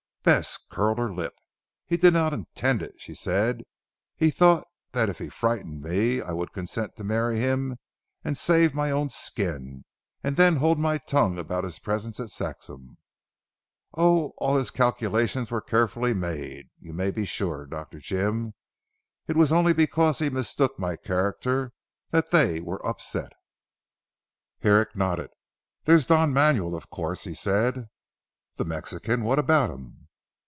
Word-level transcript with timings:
Bess 0.23 0.59
curled 0.69 0.99
her 0.99 1.11
lip. 1.11 1.33
"He 1.87 1.97
did 1.97 2.13
not 2.13 2.31
intend 2.31 2.83
it," 2.83 2.91
she 3.01 3.15
said, 3.15 3.63
"he 4.15 4.29
thought 4.29 4.67
that 4.91 5.09
if 5.09 5.17
he 5.17 5.29
frightened 5.29 5.81
me 5.81 6.21
I 6.21 6.31
would 6.31 6.53
consent 6.53 6.95
to 6.97 7.03
marry 7.03 7.37
him 7.39 7.79
to 8.23 8.35
save 8.35 8.75
my 8.75 8.91
own 8.91 9.09
skin 9.09 9.83
and 10.23 10.35
then 10.35 10.57
hold 10.57 10.77
my 10.77 10.99
tongue 10.99 11.39
about 11.39 11.63
his 11.63 11.79
presence 11.79 12.19
at 12.19 12.29
Saxham. 12.29 12.97
Oh! 13.95 14.33
all 14.37 14.57
his 14.57 14.69
calculations 14.69 15.49
were 15.49 15.59
carefully 15.59 16.13
made, 16.13 16.69
you 16.79 16.93
may 16.93 17.09
be 17.09 17.25
sure 17.25 17.65
Dr. 17.65 17.97
Jim. 17.97 18.53
It 19.27 19.35
was 19.35 19.51
only 19.51 19.73
because 19.73 20.19
he 20.19 20.29
mistook 20.29 20.77
my 20.77 20.97
character 20.97 21.73
that 22.11 22.29
they 22.29 22.59
were 22.61 22.85
upset." 22.85 23.33
Herrick 24.59 24.95
nodded. 24.95 25.31
"There 25.85 25.95
is 25.95 26.05
Don 26.05 26.31
Manuel 26.31 26.75
of 26.75 26.91
course," 26.91 27.23
he 27.23 27.33
said. 27.33 27.87
"The 28.57 28.65
Mexican! 28.65 29.23
What 29.23 29.39
about 29.39 29.71
him?" 29.71 29.97